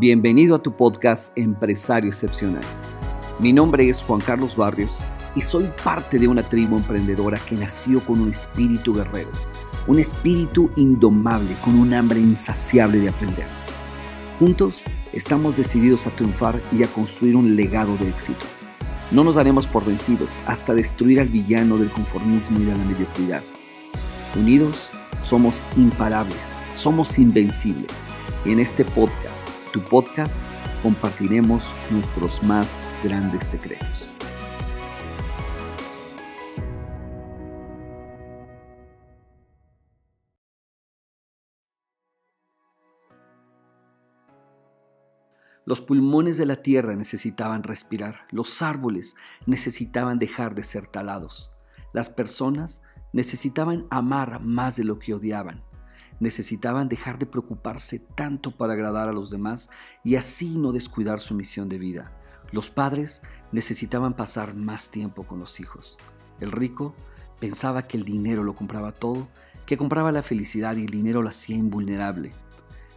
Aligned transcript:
Bienvenido 0.00 0.56
a 0.56 0.62
tu 0.62 0.72
podcast 0.72 1.36
Empresario 1.36 2.08
Excepcional. 2.08 2.62
Mi 3.38 3.52
nombre 3.52 3.86
es 3.86 4.02
Juan 4.02 4.22
Carlos 4.22 4.56
Barrios 4.56 5.04
y 5.36 5.42
soy 5.42 5.70
parte 5.84 6.18
de 6.18 6.26
una 6.26 6.48
tribu 6.48 6.78
emprendedora 6.78 7.38
que 7.46 7.54
nació 7.54 8.02
con 8.06 8.22
un 8.22 8.30
espíritu 8.30 8.94
guerrero, 8.94 9.28
un 9.86 9.98
espíritu 9.98 10.70
indomable 10.76 11.54
con 11.62 11.78
un 11.78 11.92
hambre 11.92 12.18
insaciable 12.18 12.98
de 12.98 13.10
aprender. 13.10 13.44
Juntos 14.38 14.84
estamos 15.12 15.58
decididos 15.58 16.06
a 16.06 16.16
triunfar 16.16 16.58
y 16.72 16.82
a 16.82 16.86
construir 16.86 17.36
un 17.36 17.54
legado 17.54 17.94
de 17.98 18.08
éxito. 18.08 18.46
No 19.10 19.22
nos 19.22 19.34
daremos 19.34 19.66
por 19.66 19.84
vencidos 19.84 20.40
hasta 20.46 20.72
destruir 20.72 21.20
al 21.20 21.28
villano 21.28 21.76
del 21.76 21.90
conformismo 21.90 22.58
y 22.58 22.64
de 22.64 22.72
la 22.72 22.84
mediocridad. 22.84 23.42
Unidos, 24.34 24.90
somos 25.20 25.66
imparables, 25.76 26.64
somos 26.72 27.18
invencibles. 27.18 28.06
Y 28.46 28.52
en 28.52 28.60
este 28.60 28.86
podcast, 28.86 29.59
tu 29.72 29.80
podcast, 29.80 30.44
compartiremos 30.82 31.74
nuestros 31.90 32.42
más 32.42 32.98
grandes 33.02 33.46
secretos. 33.46 34.12
Los 45.66 45.80
pulmones 45.80 46.36
de 46.36 46.46
la 46.46 46.56
tierra 46.56 46.96
necesitaban 46.96 47.62
respirar, 47.62 48.26
los 48.30 48.62
árboles 48.62 49.14
necesitaban 49.46 50.18
dejar 50.18 50.56
de 50.56 50.64
ser 50.64 50.88
talados, 50.88 51.52
las 51.92 52.10
personas 52.10 52.82
necesitaban 53.12 53.86
amar 53.90 54.40
más 54.40 54.74
de 54.76 54.84
lo 54.84 54.98
que 54.98 55.14
odiaban, 55.14 55.62
necesitaban 56.20 56.88
dejar 56.88 57.18
de 57.18 57.26
preocuparse 57.26 57.98
tanto 57.98 58.52
para 58.52 58.74
agradar 58.74 59.08
a 59.08 59.12
los 59.12 59.30
demás 59.30 59.70
y 60.04 60.16
así 60.16 60.58
no 60.58 60.70
descuidar 60.70 61.18
su 61.18 61.34
misión 61.34 61.68
de 61.68 61.78
vida. 61.78 62.12
Los 62.52 62.70
padres 62.70 63.22
necesitaban 63.52 64.14
pasar 64.14 64.54
más 64.54 64.90
tiempo 64.90 65.24
con 65.24 65.40
los 65.40 65.60
hijos. 65.60 65.98
El 66.38 66.52
rico 66.52 66.94
pensaba 67.40 67.86
que 67.86 67.96
el 67.96 68.04
dinero 68.04 68.44
lo 68.44 68.54
compraba 68.54 68.92
todo, 68.92 69.28
que 69.66 69.76
compraba 69.76 70.12
la 70.12 70.22
felicidad 70.22 70.76
y 70.76 70.84
el 70.84 70.90
dinero 70.90 71.22
lo 71.22 71.28
hacía 71.28 71.56
invulnerable. 71.56 72.32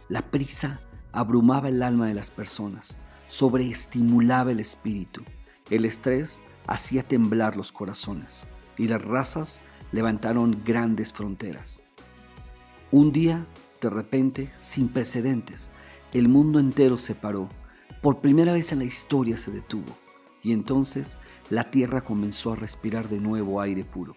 La 0.08 0.22
prisa 0.30 0.80
abrumaba 1.12 1.68
el 1.68 1.82
alma 1.82 2.06
de 2.06 2.14
las 2.14 2.30
personas, 2.30 2.98
sobreestimulaba 3.26 4.52
el 4.52 4.60
espíritu. 4.60 5.22
El 5.70 5.84
estrés 5.84 6.42
hacía 6.66 7.02
temblar 7.02 7.56
los 7.56 7.72
corazones 7.72 8.46
y 8.76 8.88
las 8.88 9.02
razas 9.02 9.62
levantaron 9.92 10.62
grandes 10.64 11.12
fronteras. 11.12 11.83
Un 12.94 13.10
día, 13.10 13.44
de 13.80 13.90
repente, 13.90 14.52
sin 14.56 14.88
precedentes, 14.88 15.72
el 16.12 16.28
mundo 16.28 16.60
entero 16.60 16.96
se 16.96 17.16
paró. 17.16 17.48
Por 18.00 18.20
primera 18.20 18.52
vez 18.52 18.70
en 18.70 18.78
la 18.78 18.84
historia 18.84 19.36
se 19.36 19.50
detuvo. 19.50 19.98
Y 20.44 20.52
entonces 20.52 21.18
la 21.50 21.72
tierra 21.72 22.04
comenzó 22.04 22.52
a 22.52 22.56
respirar 22.56 23.08
de 23.08 23.18
nuevo 23.18 23.60
aire 23.60 23.84
puro. 23.84 24.14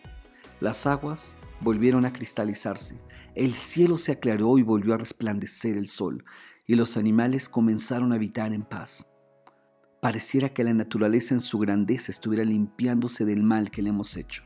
Las 0.60 0.86
aguas 0.86 1.36
volvieron 1.60 2.06
a 2.06 2.14
cristalizarse. 2.14 3.02
El 3.34 3.56
cielo 3.56 3.98
se 3.98 4.12
aclaró 4.12 4.60
y 4.60 4.62
volvió 4.62 4.94
a 4.94 5.00
resplandecer 5.00 5.76
el 5.76 5.88
sol 5.88 6.24
y 6.68 6.76
los 6.76 6.98
animales 6.98 7.50
comenzaron 7.50 8.12
a 8.12 8.18
habitar 8.18 8.54
en 8.54 8.62
paz. 8.62 9.12
Pareciera 10.04 10.50
que 10.50 10.64
la 10.64 10.76
naturaleza 10.76 11.34
en 11.34 11.42
su 11.42 11.58
grandeza 11.58 12.12
estuviera 12.12 12.44
limpiándose 12.44 13.26
del 13.26 13.42
mal 13.42 13.72
que 13.72 13.82
le 13.82 13.90
hemos 13.90 14.16
hecho. 14.18 14.44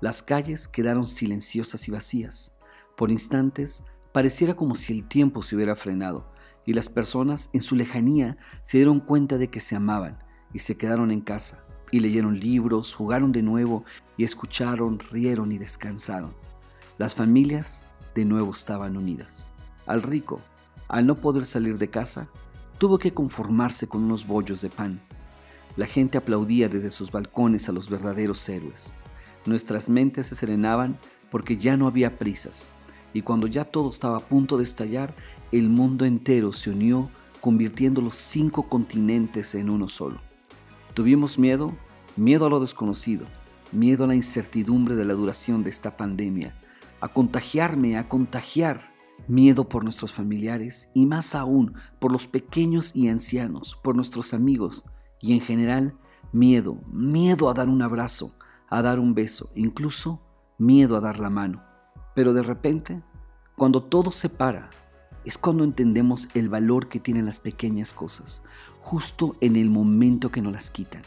Las 0.00 0.22
calles 0.22 0.66
quedaron 0.66 1.06
silenciosas 1.06 1.86
y 1.86 1.92
vacías. 1.92 2.56
Por 2.96 3.10
instantes 3.10 3.84
pareciera 4.12 4.54
como 4.54 4.74
si 4.74 4.92
el 4.92 5.08
tiempo 5.08 5.42
se 5.42 5.56
hubiera 5.56 5.76
frenado 5.76 6.30
y 6.66 6.74
las 6.74 6.88
personas 6.88 7.50
en 7.52 7.60
su 7.60 7.74
lejanía 7.76 8.36
se 8.62 8.78
dieron 8.78 9.00
cuenta 9.00 9.38
de 9.38 9.48
que 9.48 9.60
se 9.60 9.76
amaban 9.76 10.18
y 10.52 10.58
se 10.60 10.76
quedaron 10.76 11.10
en 11.10 11.20
casa 11.20 11.64
y 11.90 12.00
leyeron 12.00 12.38
libros, 12.38 12.94
jugaron 12.94 13.32
de 13.32 13.42
nuevo 13.42 13.84
y 14.16 14.24
escucharon, 14.24 14.98
rieron 14.98 15.52
y 15.52 15.58
descansaron. 15.58 16.34
Las 16.98 17.14
familias 17.14 17.86
de 18.14 18.24
nuevo 18.24 18.50
estaban 18.50 18.96
unidas. 18.96 19.48
Al 19.86 20.02
rico 20.02 20.40
al 20.90 21.06
no 21.06 21.20
poder 21.20 21.46
salir 21.46 21.78
de 21.78 21.88
casa, 21.88 22.28
tuvo 22.78 22.98
que 22.98 23.14
conformarse 23.14 23.86
con 23.86 24.02
unos 24.02 24.26
bollos 24.26 24.60
de 24.60 24.70
pan. 24.70 25.00
La 25.76 25.86
gente 25.86 26.18
aplaudía 26.18 26.68
desde 26.68 26.90
sus 26.90 27.12
balcones 27.12 27.68
a 27.68 27.72
los 27.72 27.88
verdaderos 27.88 28.46
héroes. 28.48 28.94
Nuestras 29.46 29.88
mentes 29.88 30.26
se 30.26 30.34
serenaban 30.34 30.98
porque 31.30 31.56
ya 31.56 31.76
no 31.76 31.86
había 31.86 32.18
prisas, 32.18 32.72
y 33.12 33.22
cuando 33.22 33.46
ya 33.46 33.64
todo 33.64 33.90
estaba 33.90 34.18
a 34.18 34.28
punto 34.28 34.56
de 34.56 34.64
estallar, 34.64 35.14
el 35.52 35.68
mundo 35.68 36.04
entero 36.04 36.52
se 36.52 36.70
unió, 36.70 37.10
convirtiendo 37.40 38.02
los 38.02 38.16
cinco 38.16 38.68
continentes 38.68 39.54
en 39.54 39.70
uno 39.70 39.88
solo. 39.88 40.20
Tuvimos 40.94 41.38
miedo, 41.38 41.74
miedo 42.16 42.46
a 42.46 42.50
lo 42.50 42.60
desconocido, 42.60 43.26
miedo 43.72 44.04
a 44.04 44.06
la 44.06 44.14
incertidumbre 44.14 44.94
de 44.96 45.04
la 45.04 45.14
duración 45.14 45.62
de 45.64 45.70
esta 45.70 45.96
pandemia, 45.96 46.54
a 47.00 47.08
contagiarme, 47.08 47.96
a 47.96 48.08
contagiar 48.08 48.90
miedo 49.28 49.68
por 49.68 49.84
nuestros 49.84 50.12
familiares 50.12 50.90
y 50.94 51.06
más 51.06 51.34
aún 51.34 51.74
por 51.98 52.12
los 52.12 52.26
pequeños 52.26 52.94
y 52.94 53.08
ancianos, 53.08 53.78
por 53.82 53.94
nuestros 53.94 54.34
amigos 54.34 54.84
y 55.20 55.32
en 55.32 55.40
general 55.40 55.94
miedo, 56.32 56.80
miedo 56.92 57.48
a 57.48 57.54
dar 57.54 57.68
un 57.68 57.82
abrazo, 57.82 58.34
a 58.68 58.82
dar 58.82 58.98
un 58.98 59.14
beso, 59.14 59.50
incluso 59.54 60.20
miedo 60.58 60.96
a 60.96 61.00
dar 61.00 61.18
la 61.18 61.30
mano. 61.30 61.69
Pero 62.20 62.34
de 62.34 62.42
repente, 62.42 63.00
cuando 63.56 63.82
todo 63.82 64.12
se 64.12 64.28
para, 64.28 64.68
es 65.24 65.38
cuando 65.38 65.64
entendemos 65.64 66.28
el 66.34 66.50
valor 66.50 66.90
que 66.90 67.00
tienen 67.00 67.24
las 67.24 67.40
pequeñas 67.40 67.94
cosas, 67.94 68.42
justo 68.78 69.36
en 69.40 69.56
el 69.56 69.70
momento 69.70 70.30
que 70.30 70.42
nos 70.42 70.52
las 70.52 70.70
quitan. 70.70 71.00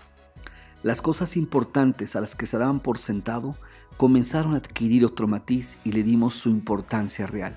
Las 0.81 1.03
cosas 1.03 1.38
importantes 1.38 2.16
a 2.16 2.19
las 2.19 2.34
que 2.34 2.47
se 2.47 2.57
daban 2.57 2.79
por 2.79 2.97
sentado 2.97 3.56
comenzaron 3.96 4.56
a 4.56 4.57
adquirir 4.57 5.06
otro 5.06 5.28
matiz 5.28 5.78
y 5.84 5.91
le 5.91 6.02
dimos 6.02 6.34
su 6.34 6.50
importancia 6.50 7.28
real 7.28 7.56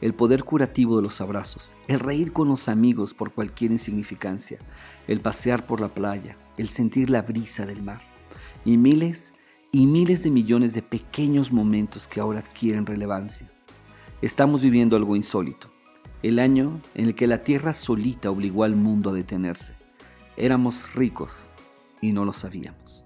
el 0.00 0.12
poder 0.12 0.42
curativo 0.42 0.96
de 0.96 1.02
los 1.02 1.20
abrazos, 1.20 1.76
el 1.86 2.00
reír 2.00 2.32
con 2.32 2.48
los 2.48 2.68
amigos 2.68 3.14
por 3.14 3.30
cualquier 3.30 3.70
insignificancia, 3.70 4.58
el 5.06 5.20
pasear 5.20 5.64
por 5.64 5.80
la 5.80 5.94
playa, 5.94 6.36
el 6.58 6.68
sentir 6.68 7.08
la 7.08 7.22
brisa 7.22 7.66
del 7.66 7.82
mar, 7.82 8.02
y 8.64 8.78
miles 8.78 9.32
y 9.74 9.88
miles 9.88 10.22
de 10.22 10.30
millones 10.30 10.72
de 10.72 10.82
pequeños 10.82 11.52
momentos 11.52 12.06
que 12.06 12.20
ahora 12.20 12.38
adquieren 12.38 12.86
relevancia. 12.86 13.50
Estamos 14.22 14.62
viviendo 14.62 14.94
algo 14.94 15.16
insólito, 15.16 15.66
el 16.22 16.38
año 16.38 16.80
en 16.94 17.06
el 17.06 17.16
que 17.16 17.26
la 17.26 17.42
Tierra 17.42 17.74
solita 17.74 18.30
obligó 18.30 18.62
al 18.62 18.76
mundo 18.76 19.10
a 19.10 19.14
detenerse. 19.14 19.74
Éramos 20.36 20.94
ricos 20.94 21.50
y 22.00 22.12
no 22.12 22.24
lo 22.24 22.32
sabíamos. 22.32 23.03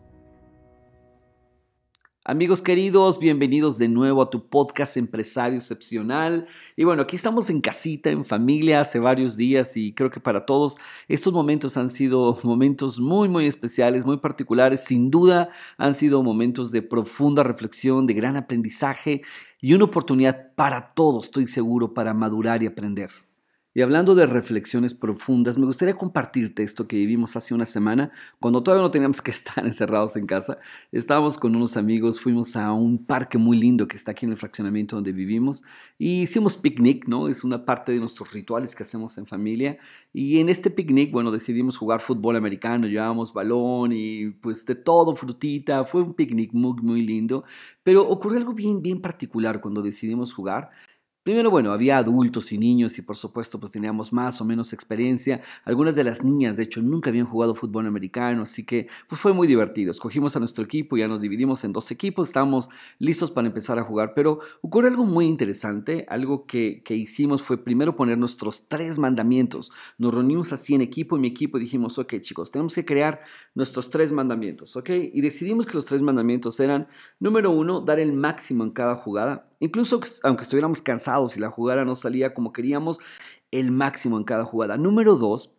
Amigos 2.30 2.60
queridos, 2.60 3.18
bienvenidos 3.18 3.78
de 3.78 3.88
nuevo 3.88 4.20
a 4.20 4.28
tu 4.28 4.50
podcast 4.50 4.98
Empresario 4.98 5.56
Excepcional. 5.56 6.46
Y 6.76 6.84
bueno, 6.84 7.00
aquí 7.00 7.16
estamos 7.16 7.48
en 7.48 7.62
casita, 7.62 8.10
en 8.10 8.22
familia, 8.22 8.82
hace 8.82 8.98
varios 8.98 9.38
días 9.38 9.78
y 9.78 9.94
creo 9.94 10.10
que 10.10 10.20
para 10.20 10.44
todos 10.44 10.76
estos 11.08 11.32
momentos 11.32 11.78
han 11.78 11.88
sido 11.88 12.38
momentos 12.44 13.00
muy, 13.00 13.30
muy 13.30 13.46
especiales, 13.46 14.04
muy 14.04 14.18
particulares. 14.18 14.84
Sin 14.84 15.10
duda 15.10 15.48
han 15.78 15.94
sido 15.94 16.22
momentos 16.22 16.70
de 16.70 16.82
profunda 16.82 17.44
reflexión, 17.44 18.06
de 18.06 18.12
gran 18.12 18.36
aprendizaje 18.36 19.22
y 19.62 19.72
una 19.72 19.86
oportunidad 19.86 20.54
para 20.54 20.92
todos, 20.92 21.24
estoy 21.24 21.46
seguro, 21.46 21.94
para 21.94 22.12
madurar 22.12 22.62
y 22.62 22.66
aprender. 22.66 23.08
Y 23.74 23.82
hablando 23.82 24.14
de 24.14 24.26
reflexiones 24.26 24.94
profundas, 24.94 25.58
me 25.58 25.66
gustaría 25.66 25.94
compartirte 25.94 26.62
esto 26.62 26.88
que 26.88 26.96
vivimos 26.96 27.36
hace 27.36 27.52
una 27.52 27.66
semana, 27.66 28.10
cuando 28.40 28.62
todavía 28.62 28.82
no 28.82 28.90
teníamos 28.90 29.20
que 29.20 29.30
estar 29.30 29.64
encerrados 29.66 30.16
en 30.16 30.26
casa. 30.26 30.58
Estábamos 30.90 31.36
con 31.36 31.54
unos 31.54 31.76
amigos, 31.76 32.18
fuimos 32.18 32.56
a 32.56 32.72
un 32.72 33.04
parque 33.04 33.36
muy 33.36 33.58
lindo 33.58 33.86
que 33.86 33.96
está 33.96 34.12
aquí 34.12 34.24
en 34.24 34.32
el 34.32 34.38
fraccionamiento 34.38 34.96
donde 34.96 35.12
vivimos 35.12 35.62
y 35.98 36.22
hicimos 36.22 36.56
picnic, 36.56 37.06
¿no? 37.08 37.28
Es 37.28 37.44
una 37.44 37.66
parte 37.66 37.92
de 37.92 38.00
nuestros 38.00 38.32
rituales 38.32 38.74
que 38.74 38.84
hacemos 38.84 39.18
en 39.18 39.26
familia. 39.26 39.78
Y 40.14 40.40
en 40.40 40.48
este 40.48 40.70
picnic, 40.70 41.12
bueno, 41.12 41.30
decidimos 41.30 41.76
jugar 41.76 42.00
fútbol 42.00 42.36
americano, 42.36 42.86
llevábamos 42.86 43.34
balón 43.34 43.92
y 43.92 44.30
pues 44.30 44.64
de 44.64 44.76
todo, 44.76 45.14
frutita. 45.14 45.84
Fue 45.84 46.00
un 46.02 46.14
picnic 46.14 46.54
muy, 46.54 46.74
muy 46.82 47.02
lindo. 47.02 47.44
Pero 47.82 48.08
ocurrió 48.08 48.38
algo 48.38 48.54
bien, 48.54 48.80
bien 48.80 49.00
particular 49.00 49.60
cuando 49.60 49.82
decidimos 49.82 50.32
jugar. 50.32 50.70
Primero, 51.28 51.50
bueno, 51.50 51.72
había 51.72 51.98
adultos 51.98 52.52
y 52.52 52.56
niños 52.56 52.96
y 52.96 53.02
por 53.02 53.14
supuesto 53.14 53.60
pues 53.60 53.70
teníamos 53.70 54.14
más 54.14 54.40
o 54.40 54.46
menos 54.46 54.72
experiencia. 54.72 55.42
Algunas 55.66 55.94
de 55.94 56.02
las 56.02 56.24
niñas, 56.24 56.56
de 56.56 56.62
hecho, 56.62 56.80
nunca 56.80 57.10
habían 57.10 57.26
jugado 57.26 57.54
fútbol 57.54 57.86
americano, 57.86 58.44
así 58.44 58.64
que 58.64 58.88
pues 59.10 59.20
fue 59.20 59.34
muy 59.34 59.46
divertido. 59.46 59.90
Escogimos 59.90 60.36
a 60.36 60.38
nuestro 60.38 60.64
equipo, 60.64 60.96
ya 60.96 61.06
nos 61.06 61.20
dividimos 61.20 61.64
en 61.64 61.74
dos 61.74 61.90
equipos, 61.90 62.28
estábamos 62.28 62.70
listos 62.98 63.30
para 63.30 63.46
empezar 63.46 63.78
a 63.78 63.82
jugar, 63.82 64.14
pero 64.14 64.38
ocurrió 64.62 64.88
algo 64.88 65.04
muy 65.04 65.26
interesante. 65.26 66.06
Algo 66.08 66.46
que, 66.46 66.82
que 66.82 66.94
hicimos 66.94 67.42
fue 67.42 67.62
primero 67.62 67.94
poner 67.94 68.16
nuestros 68.16 68.66
tres 68.66 68.98
mandamientos. 68.98 69.70
Nos 69.98 70.14
reunimos 70.14 70.54
así 70.54 70.76
en 70.76 70.80
equipo, 70.80 71.18
y 71.18 71.20
mi 71.20 71.28
equipo, 71.28 71.58
dijimos, 71.58 71.98
ok 71.98 72.20
chicos, 72.20 72.50
tenemos 72.50 72.74
que 72.74 72.86
crear 72.86 73.20
nuestros 73.54 73.90
tres 73.90 74.14
mandamientos, 74.14 74.76
¿ok? 74.76 74.88
Y 75.12 75.20
decidimos 75.20 75.66
que 75.66 75.74
los 75.74 75.84
tres 75.84 76.00
mandamientos 76.00 76.58
eran, 76.58 76.88
número 77.20 77.50
uno, 77.50 77.82
dar 77.82 78.00
el 78.00 78.14
máximo 78.14 78.64
en 78.64 78.70
cada 78.70 78.94
jugada. 78.94 79.47
Incluso 79.60 80.00
aunque 80.22 80.42
estuviéramos 80.42 80.82
cansados 80.82 81.36
y 81.36 81.40
la 81.40 81.50
jugada 81.50 81.84
no 81.84 81.94
salía 81.94 82.34
como 82.34 82.52
queríamos, 82.52 82.98
el 83.50 83.70
máximo 83.70 84.16
en 84.16 84.24
cada 84.24 84.44
jugada. 84.44 84.76
Número 84.76 85.16
dos, 85.16 85.58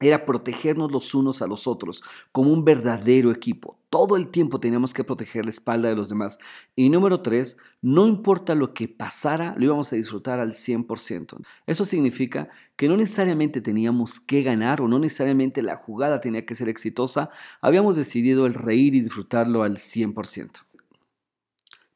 era 0.00 0.24
protegernos 0.24 0.90
los 0.90 1.14
unos 1.14 1.42
a 1.42 1.46
los 1.46 1.66
otros, 1.66 2.02
como 2.32 2.52
un 2.52 2.64
verdadero 2.64 3.30
equipo. 3.30 3.78
Todo 3.90 4.16
el 4.16 4.28
tiempo 4.28 4.58
teníamos 4.58 4.94
que 4.94 5.04
proteger 5.04 5.44
la 5.44 5.50
espalda 5.50 5.88
de 5.90 5.96
los 5.96 6.08
demás. 6.08 6.38
Y 6.74 6.88
número 6.88 7.20
tres, 7.20 7.58
no 7.82 8.06
importa 8.06 8.54
lo 8.54 8.72
que 8.72 8.88
pasara, 8.88 9.54
lo 9.58 9.64
íbamos 9.64 9.92
a 9.92 9.96
disfrutar 9.96 10.40
al 10.40 10.52
100%. 10.52 11.44
Eso 11.66 11.84
significa 11.84 12.48
que 12.76 12.88
no 12.88 12.96
necesariamente 12.96 13.60
teníamos 13.60 14.20
que 14.20 14.42
ganar 14.42 14.80
o 14.80 14.88
no 14.88 14.98
necesariamente 14.98 15.60
la 15.60 15.76
jugada 15.76 16.20
tenía 16.20 16.46
que 16.46 16.54
ser 16.54 16.70
exitosa. 16.70 17.30
Habíamos 17.60 17.96
decidido 17.96 18.46
el 18.46 18.54
reír 18.54 18.94
y 18.94 19.00
disfrutarlo 19.00 19.64
al 19.64 19.76
100%. 19.76 20.69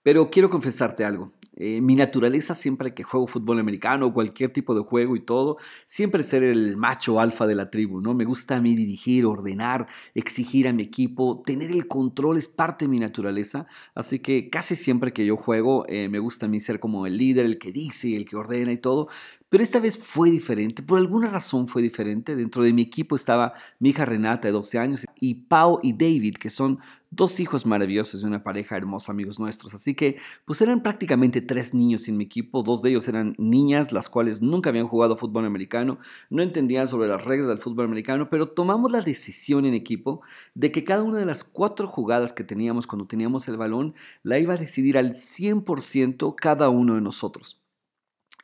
Pero 0.05 0.31
quiero 0.31 0.51
confesarte 0.51 1.03
algo. 1.03 1.33
Eh, 1.57 1.81
mi 1.81 1.95
naturaleza 1.95 2.55
siempre 2.55 2.95
que 2.95 3.05
juego 3.05 3.29
fútbol 3.29 3.61
americano 3.61 4.07
o 4.07 4.13
cualquier 4.13 4.53
tipo 4.53 4.75
de 4.75 4.83
juego 4.83 5.17
y 5.17 5.21
todo, 5.21 5.57
siempre 5.87 6.23
ser 6.25 6.43
el 6.43 6.77
macho 6.77 7.21
alfa 7.21 7.47
de 7.47 7.55
la 7.55 7.71
tribu, 7.71 8.01
¿no? 8.01 8.13
Me 8.13 8.25
gusta 8.25 8.57
a 8.57 8.61
mí 8.61 8.75
dirigir, 8.75 9.25
ordenar, 9.25 9.87
exigir 10.15 10.67
a 10.67 10.73
mi 10.73 10.83
equipo, 10.83 11.43
tener 11.47 11.71
el 11.71 11.87
control 11.87 12.39
es 12.39 12.49
parte 12.49 12.87
de 12.87 12.91
mi 12.91 12.99
naturaleza, 12.99 13.67
así 13.95 14.19
que 14.19 14.51
casi 14.51 14.75
siempre 14.75 15.13
que 15.13 15.25
yo 15.25 15.37
juego 15.37 15.87
eh, 15.89 16.09
me 16.09 16.19
gusta 16.19 16.47
a 16.47 16.49
mí 16.49 16.59
ser 16.59 16.81
como 16.81 17.07
el 17.07 17.17
líder, 17.17 17.47
el 17.47 17.59
que 17.59 17.71
dice, 17.73 18.17
el 18.17 18.27
que 18.27 18.37
ordena 18.37 18.73
y 18.73 18.79
todo, 18.79 19.09
pero 19.55 19.63
esta 19.63 19.79
vez 19.79 19.97
fue 19.97 20.33
diferente, 20.33 20.83
por 20.83 20.99
alguna 20.99 21.31
razón 21.31 21.69
fue 21.69 21.81
diferente. 21.81 22.35
Dentro 22.35 22.65
de 22.65 22.73
mi 22.73 22.83
equipo 22.83 23.15
estaba 23.15 23.55
mi 23.79 23.91
hija 23.91 24.05
Renata 24.05 24.49
de 24.49 24.53
12 24.53 24.79
años 24.81 25.05
y 25.21 25.35
Pau 25.35 25.79
y 25.81 25.93
David, 25.93 26.39
que 26.39 26.51
son 26.51 26.81
dos 27.13 27.39
hijos 27.39 27.65
maravillosos 27.65 28.23
de 28.23 28.27
una 28.27 28.43
pareja 28.43 28.77
hermosa, 28.77 29.13
amigos 29.13 29.39
nuestros. 29.39 29.73
Así 29.73 29.95
que 29.95 30.17
pues 30.45 30.61
eran 30.61 30.83
prácticamente 30.83 31.41
tres 31.41 31.73
niños 31.73 32.09
en 32.09 32.17
mi 32.17 32.25
equipo, 32.25 32.65
dos 32.65 32.83
de 32.83 32.91
ellos 32.91 33.07
eran 33.07 33.37
niñas, 33.39 33.93
las 33.93 34.09
cuales 34.09 34.43
nunca 34.43 34.71
habían 34.71 34.89
jugado 34.89 35.15
fútbol 35.15 35.45
americano, 35.45 36.01
no 36.31 36.43
entendían 36.43 36.89
sobre 36.89 37.07
las 37.07 37.25
reglas 37.25 37.47
del 37.47 37.61
fútbol 37.61 37.85
americano, 37.85 38.31
pero 38.31 38.49
tomamos 38.49 38.91
la 38.91 39.03
decisión 39.03 39.67
en 39.67 39.75
equipo 39.75 40.23
de 40.55 40.73
que 40.73 40.83
cada 40.83 41.05
una 41.05 41.19
de 41.19 41.27
las 41.27 41.45
cuatro 41.45 41.87
jugadas 41.87 42.33
que 42.33 42.43
teníamos 42.43 42.89
cuando 42.89 43.07
teníamos 43.07 43.47
el 43.47 43.57
balón 43.57 43.95
la 44.25 44.41
iba 44.41 44.55
a 44.55 44.57
decidir 44.57 44.99
al 44.99 45.13
100% 45.13 46.35
cada 46.35 46.71
uno 46.71 46.97
de 46.97 47.03
nosotros. 47.03 47.64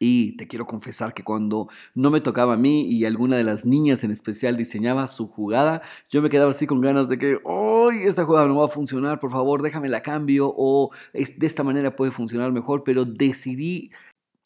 Y 0.03 0.33
te 0.39 0.49
quiero 0.49 0.67
confesar 0.67 1.13
que 1.13 1.23
cuando 1.23 1.69
no 1.95 2.11
me 2.11 2.23
tocaba 2.23 2.55
a 2.55 2.57
mí 2.57 2.87
y 2.89 3.05
alguna 3.05 3.37
de 3.37 3.45
las 3.45 3.67
niñas 3.67 4.03
en 4.03 4.11
especial 4.11 4.57
diseñaba 4.57 5.07
su 5.07 5.29
jugada, 5.29 5.83
yo 6.09 6.23
me 6.23 6.31
quedaba 6.31 6.53
así 6.53 6.67
con 6.67 6.81
ganas 6.81 7.11
de 7.11 7.19
que, 7.19 7.39
¡ay, 7.45 7.99
esta 8.05 8.25
jugada 8.25 8.47
no 8.49 8.57
va 8.57 8.65
a 8.65 8.69
funcionar! 8.69 9.19
Por 9.19 9.31
favor, 9.31 9.61
déjame 9.61 9.91
la 9.91 10.01
cambio 10.03 10.55
o 10.57 10.89
de 11.13 11.47
esta 11.47 11.65
manera 11.65 11.95
puede 11.97 12.13
funcionar 12.13 12.51
mejor, 12.51 12.83
pero 12.83 13.05
decidí 13.05 13.91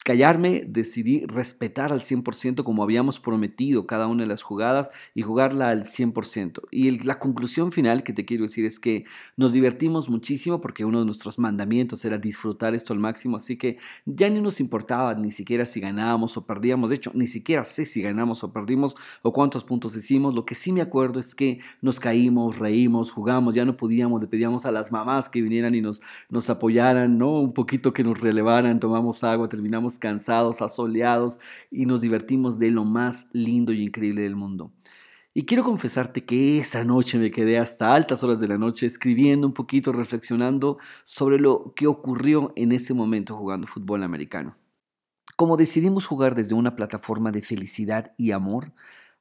callarme, 0.05 0.63
decidí 0.67 1.25
respetar 1.25 1.91
al 1.91 2.01
100% 2.01 2.63
como 2.63 2.83
habíamos 2.83 3.19
prometido 3.19 3.87
cada 3.87 4.05
una 4.05 4.21
de 4.21 4.29
las 4.29 4.43
jugadas 4.43 4.91
y 5.15 5.23
jugarla 5.23 5.69
al 5.69 5.83
100%. 5.83 6.61
Y 6.69 7.03
la 7.03 7.17
conclusión 7.17 7.71
final 7.71 8.03
que 8.03 8.13
te 8.13 8.23
quiero 8.23 8.43
decir 8.43 8.65
es 8.65 8.79
que 8.79 9.05
nos 9.35 9.51
divertimos 9.51 10.07
muchísimo 10.07 10.61
porque 10.61 10.85
uno 10.85 10.99
de 10.99 11.05
nuestros 11.05 11.39
mandamientos 11.39 12.05
era 12.05 12.19
disfrutar 12.19 12.75
esto 12.75 12.93
al 12.93 12.99
máximo, 12.99 13.37
así 13.37 13.57
que 13.57 13.79
ya 14.05 14.29
ni 14.29 14.39
nos 14.41 14.59
importaba 14.59 15.15
ni 15.15 15.31
siquiera 15.31 15.65
si 15.65 15.79
ganábamos 15.79 16.37
o 16.37 16.45
perdíamos, 16.45 16.91
de 16.91 16.97
hecho 16.97 17.09
ni 17.15 17.25
siquiera 17.25 17.65
sé 17.65 17.83
si 17.83 18.03
ganamos 18.03 18.43
o 18.43 18.53
perdimos 18.53 18.95
o 19.23 19.33
cuántos 19.33 19.63
puntos 19.63 19.95
hicimos, 19.95 20.35
lo 20.35 20.45
que 20.45 20.53
sí 20.53 20.71
me 20.71 20.81
acuerdo 20.81 21.19
es 21.19 21.33
que 21.33 21.59
nos 21.81 21.99
caímos, 21.99 22.59
reímos, 22.59 23.09
jugamos, 23.09 23.55
ya 23.55 23.65
no 23.65 23.75
podíamos, 23.75 24.21
le 24.21 24.27
pedíamos 24.27 24.67
a 24.67 24.71
las 24.71 24.91
mamás 24.91 25.29
que 25.29 25.41
vinieran 25.41 25.73
y 25.73 25.81
nos, 25.81 26.03
nos 26.29 26.47
apoyaran, 26.51 27.17
¿no? 27.17 27.39
Un 27.39 27.53
poquito 27.53 27.91
que 27.91 28.03
nos 28.03 28.21
relevaran, 28.21 28.79
tomamos 28.79 29.23
agua, 29.23 29.49
terminamos 29.49 29.94
cansados, 29.99 30.61
asoleados 30.61 31.39
y 31.71 31.85
nos 31.85 32.01
divertimos 32.01 32.59
de 32.59 32.71
lo 32.71 32.85
más 32.85 33.29
lindo 33.33 33.73
y 33.73 33.83
increíble 33.83 34.21
del 34.21 34.35
mundo. 34.35 34.71
Y 35.37 35.45
quiero 35.45 35.65
confesarte 35.65 36.23
que 36.23 36.59
esa 36.59 36.85
noche 36.85 37.19
me 37.19 37.29
quedé 37.29 37.57
hasta 37.57 37.93
altas 37.93 38.23
horas 38.23 38.39
de 38.39 38.47
la 38.47 38.57
noche 38.57 38.85
escribiendo 38.85 39.45
un 39.45 39.53
poquito, 39.53 39.91
reflexionando 39.91 40.77
sobre 41.03 41.39
lo 41.39 41.73
que 41.75 41.87
ocurrió 41.87 42.53
en 42.55 42.71
ese 42.71 42.93
momento 42.93 43.35
jugando 43.35 43.67
fútbol 43.67 44.03
americano. 44.03 44.57
Como 45.35 45.57
decidimos 45.57 46.05
jugar 46.05 46.35
desde 46.35 46.55
una 46.55 46.77
plataforma 46.77 47.31
de 47.31 47.41
felicidad 47.41 48.13
y 48.17 48.31
amor, 48.31 48.71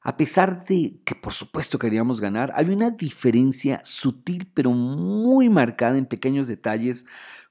a 0.00 0.16
pesar 0.16 0.64
de 0.66 1.00
que 1.04 1.16
por 1.16 1.32
supuesto 1.32 1.78
queríamos 1.80 2.20
ganar, 2.20 2.52
había 2.54 2.76
una 2.76 2.90
diferencia 2.90 3.80
sutil 3.82 4.48
pero 4.54 4.70
muy 4.70 5.48
marcada 5.48 5.98
en 5.98 6.06
pequeños 6.06 6.46
detalles 6.46 7.06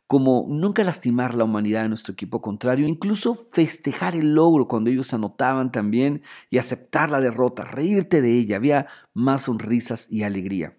como 0.08 0.46
nunca 0.50 0.84
lastimar 0.84 1.34
la 1.34 1.44
humanidad 1.44 1.84
de 1.84 1.90
nuestro 1.90 2.14
equipo 2.14 2.42
contrario, 2.42 2.88
incluso 2.88 3.36
festejar 3.36 4.16
el 4.16 4.36
logro 4.36 4.68
cuando 4.68 4.90
ellos 4.90 5.14
anotaban 5.14 5.72
también 5.72 6.22
y 6.50 6.58
aceptar 6.58 7.10
la 7.10 7.22
derrota, 7.22 7.64
reírte 7.64 8.22
de 8.22 8.38
ella, 8.38 8.58
había 8.58 8.88
más 9.14 9.44
sonrisas 9.44 10.12
y 10.12 10.24
alegría. 10.24 10.78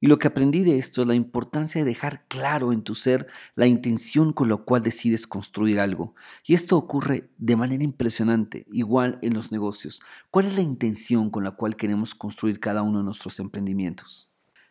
Y 0.00 0.06
lo 0.06 0.18
que 0.18 0.28
aprendí 0.28 0.62
de 0.62 0.78
esto 0.78 1.02
es 1.02 1.08
la 1.08 1.16
importancia 1.16 1.80
de 1.80 1.90
dejar 1.90 2.24
claro 2.28 2.72
en 2.72 2.82
tu 2.82 2.94
ser 2.94 3.26
la 3.56 3.66
intención 3.66 4.32
con 4.32 4.48
la 4.48 4.56
cual 4.56 4.82
decides 4.82 5.26
construir 5.26 5.80
algo. 5.80 6.14
Y 6.46 6.54
esto 6.54 6.76
ocurre 6.76 7.30
de 7.36 7.56
manera 7.56 7.82
impresionante, 7.82 8.64
igual 8.70 9.18
en 9.22 9.34
los 9.34 9.50
negocios. 9.50 10.00
¿Cuál 10.30 10.46
es 10.46 10.54
la 10.54 10.62
intención 10.62 11.30
con 11.30 11.42
la 11.42 11.52
cual 11.52 11.74
queremos 11.74 12.14
construir 12.14 12.60
cada 12.60 12.82
uno 12.82 12.98
de 12.98 13.04
nuestros 13.06 13.40
emprendimientos? 13.40 14.30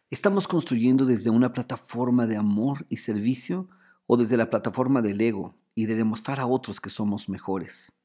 ¿Estamos 0.09 0.47
construyendo 0.47 1.05
desde 1.05 1.29
una 1.29 1.51
plataforma 1.51 2.25
de 2.25 2.37
amor 2.37 2.85
y 2.87 2.97
servicio 2.97 3.67
o 4.07 4.17
desde 4.17 4.37
la 4.37 4.49
plataforma 4.49 5.01
del 5.01 5.21
ego 5.21 5.55
y 5.75 5.85
de 5.85 5.95
demostrar 5.95 6.39
a 6.39 6.47
otros 6.47 6.81
que 6.81 6.89
somos 6.89 7.29
mejores. 7.29 8.01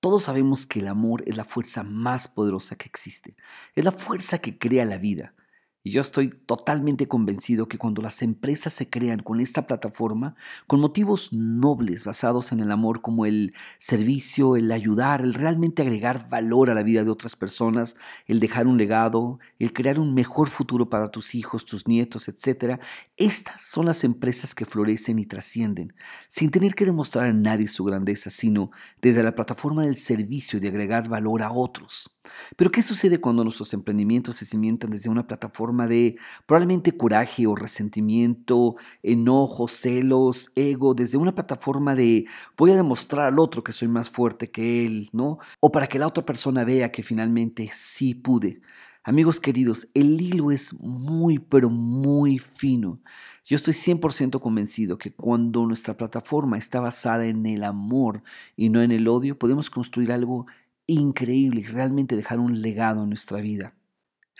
Todos 0.00 0.24
sabemos 0.24 0.66
que 0.66 0.80
el 0.80 0.88
amor 0.88 1.22
es 1.26 1.36
la 1.36 1.44
fuerza 1.44 1.82
más 1.82 2.28
poderosa 2.28 2.76
que 2.76 2.86
existe, 2.86 3.36
es 3.74 3.84
la 3.84 3.92
fuerza 3.92 4.38
que 4.38 4.58
crea 4.58 4.84
la 4.84 4.98
vida, 4.98 5.34
y 5.82 5.92
yo 5.92 6.02
estoy 6.02 6.28
totalmente 6.28 7.08
convencido 7.08 7.66
que 7.66 7.78
cuando 7.78 8.02
las 8.02 8.20
empresas 8.20 8.74
se 8.74 8.90
crean 8.90 9.20
con 9.20 9.40
esta 9.40 9.66
plataforma, 9.66 10.34
con 10.66 10.80
motivos 10.80 11.32
nobles 11.32 12.04
basados 12.04 12.52
en 12.52 12.60
el 12.60 12.70
amor 12.70 13.00
como 13.00 13.24
el 13.24 13.54
servicio, 13.78 14.56
el 14.56 14.70
ayudar, 14.72 15.22
el 15.22 15.32
realmente 15.32 15.80
agregar 15.80 16.28
valor 16.28 16.68
a 16.68 16.74
la 16.74 16.82
vida 16.82 17.02
de 17.02 17.10
otras 17.10 17.34
personas, 17.34 17.96
el 18.26 18.40
dejar 18.40 18.66
un 18.66 18.76
legado, 18.76 19.38
el 19.58 19.72
crear 19.72 19.98
un 19.98 20.12
mejor 20.12 20.48
futuro 20.50 20.90
para 20.90 21.10
tus 21.10 21.34
hijos, 21.34 21.64
tus 21.64 21.88
nietos, 21.88 22.28
etc., 22.28 22.78
estas 23.16 23.62
son 23.62 23.86
las 23.86 24.04
empresas 24.04 24.54
que 24.54 24.66
florecen 24.66 25.18
y 25.18 25.24
trascienden, 25.24 25.94
sin 26.28 26.50
tener 26.50 26.74
que 26.74 26.84
demostrar 26.84 27.26
a 27.26 27.32
nadie 27.32 27.68
su 27.68 27.84
grandeza, 27.84 28.28
sino 28.28 28.70
desde 29.00 29.22
la 29.22 29.34
plataforma 29.34 29.84
del 29.84 29.96
servicio 29.96 30.58
y 30.58 30.60
de 30.60 30.68
agregar 30.68 31.08
valor 31.08 31.42
a 31.42 31.52
otros. 31.52 32.18
Pero 32.56 32.70
¿qué 32.70 32.82
sucede 32.82 33.18
cuando 33.18 33.44
nuestros 33.44 33.72
emprendimientos 33.72 34.36
se 34.36 34.44
cimientan 34.44 34.90
desde 34.90 35.08
una 35.08 35.26
plataforma 35.26 35.69
de 35.88 36.16
probablemente 36.46 36.96
coraje 36.96 37.46
o 37.46 37.54
resentimiento, 37.54 38.76
enojo, 39.02 39.68
celos, 39.68 40.52
ego, 40.56 40.94
desde 40.94 41.18
una 41.18 41.34
plataforma 41.34 41.94
de 41.94 42.26
voy 42.56 42.72
a 42.72 42.76
demostrar 42.76 43.26
al 43.26 43.38
otro 43.38 43.62
que 43.64 43.72
soy 43.72 43.88
más 43.88 44.10
fuerte 44.10 44.50
que 44.50 44.86
él, 44.86 45.08
¿no? 45.12 45.38
O 45.60 45.72
para 45.72 45.86
que 45.86 45.98
la 45.98 46.06
otra 46.06 46.24
persona 46.24 46.64
vea 46.64 46.92
que 46.92 47.02
finalmente 47.02 47.70
sí 47.72 48.14
pude. 48.14 48.60
Amigos 49.02 49.40
queridos, 49.40 49.88
el 49.94 50.20
hilo 50.20 50.50
es 50.50 50.78
muy, 50.80 51.38
pero 51.38 51.70
muy 51.70 52.38
fino. 52.38 53.00
Yo 53.46 53.56
estoy 53.56 53.72
100% 53.72 54.40
convencido 54.40 54.98
que 54.98 55.12
cuando 55.12 55.66
nuestra 55.66 55.96
plataforma 55.96 56.58
está 56.58 56.80
basada 56.80 57.24
en 57.24 57.46
el 57.46 57.64
amor 57.64 58.22
y 58.56 58.68
no 58.68 58.82
en 58.82 58.92
el 58.92 59.08
odio, 59.08 59.38
podemos 59.38 59.70
construir 59.70 60.12
algo 60.12 60.46
increíble 60.86 61.60
y 61.60 61.64
realmente 61.64 62.14
dejar 62.14 62.40
un 62.40 62.60
legado 62.60 63.02
en 63.02 63.08
nuestra 63.08 63.40
vida. 63.40 63.74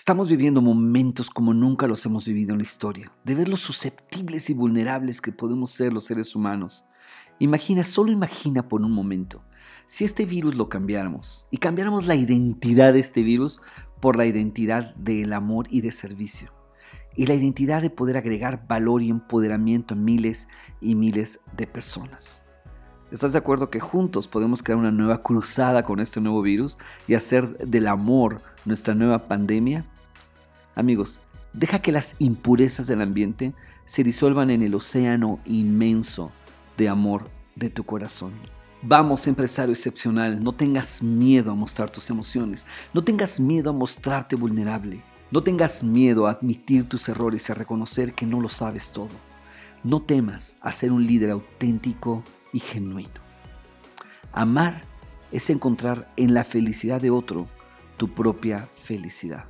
Estamos 0.01 0.31
viviendo 0.31 0.63
momentos 0.63 1.29
como 1.29 1.53
nunca 1.53 1.87
los 1.87 2.07
hemos 2.07 2.25
vivido 2.25 2.53
en 2.53 2.59
la 2.61 2.65
historia, 2.65 3.13
de 3.23 3.35
ver 3.35 3.51
lo 3.51 3.59
susceptibles 3.59 4.49
y 4.49 4.55
vulnerables 4.55 5.21
que 5.21 5.31
podemos 5.31 5.73
ser 5.73 5.93
los 5.93 6.07
seres 6.07 6.35
humanos. 6.35 6.87
Imagina, 7.39 7.85
solo 7.85 8.11
imagina 8.11 8.67
por 8.67 8.81
un 8.81 8.93
momento, 8.93 9.45
si 9.87 10.07
este 10.07 10.25
virus 10.25 10.55
lo 10.55 10.71
cambiáramos 10.71 11.49
y 11.51 11.59
cambiáramos 11.59 12.07
la 12.07 12.15
identidad 12.15 12.95
de 12.95 13.01
este 13.01 13.23
virus 13.23 13.61
por 14.01 14.17
la 14.17 14.25
identidad 14.25 14.95
del 14.95 15.35
amor 15.35 15.67
y 15.69 15.83
de 15.83 15.93
servicio, 15.93 16.51
y 17.15 17.27
la 17.27 17.35
identidad 17.35 17.83
de 17.83 17.91
poder 17.91 18.17
agregar 18.17 18.67
valor 18.67 19.03
y 19.03 19.11
empoderamiento 19.11 19.93
a 19.93 19.99
miles 19.99 20.49
y 20.81 20.95
miles 20.95 21.41
de 21.59 21.67
personas. 21.67 22.50
¿Estás 23.11 23.33
de 23.33 23.39
acuerdo 23.39 23.71
que 23.71 23.81
juntos 23.81 24.29
podemos 24.29 24.63
crear 24.63 24.79
una 24.79 24.93
nueva 24.93 25.21
cruzada 25.21 25.83
con 25.83 25.99
este 25.99 26.21
nuevo 26.21 26.43
virus 26.43 26.79
y 27.09 27.15
hacer 27.15 27.59
del 27.59 27.89
amor 27.89 28.41
nuestra 28.65 28.95
nueva 28.95 29.27
pandemia? 29.27 29.85
Amigos, 30.77 31.21
deja 31.53 31.83
que 31.83 31.91
las 31.91 32.15
impurezas 32.21 32.87
del 32.87 33.01
ambiente 33.03 33.53
se 33.85 34.05
disuelvan 34.05 34.51
en 34.51 34.63
el 34.63 34.77
océano 34.77 35.41
inmenso 35.45 36.31
de 36.79 36.89
amor 36.89 37.29
de 37.57 37.69
tu 37.69 37.83
corazón. 37.83 38.33
Vamos, 38.81 39.27
empresario 39.27 39.73
excepcional, 39.73 40.41
no 40.41 40.53
tengas 40.53 41.03
miedo 41.03 41.51
a 41.51 41.57
mostrar 41.57 41.91
tus 41.91 42.11
emociones, 42.11 42.69
no 42.95 43.03
tengas 43.03 43.41
miedo 43.41 43.71
a 43.71 43.73
mostrarte 43.73 44.37
vulnerable, 44.37 45.03
no 45.33 45.43
tengas 45.43 45.83
miedo 45.83 46.29
a 46.29 46.31
admitir 46.31 46.89
tus 46.89 47.09
errores 47.09 47.49
y 47.49 47.53
a 47.53 47.57
reconocer 47.57 48.15
que 48.15 48.25
no 48.25 48.41
lo 48.41 48.49
sabes 48.49 48.93
todo. 48.93 49.11
No 49.83 50.01
temas 50.01 50.59
a 50.61 50.73
ser 50.73 50.93
un 50.93 51.05
líder 51.09 51.31
auténtico 51.31 52.23
y 52.53 52.61
genuino. 52.61 53.21
Amar 54.33 54.85
es 55.33 55.51
encontrar 55.51 56.13
en 56.17 56.35
la 56.35 56.45
felicidad 56.45 57.01
de 57.01 57.11
otro 57.11 57.49
tu 57.97 58.15
propia 58.15 58.69
felicidad. 58.73 59.47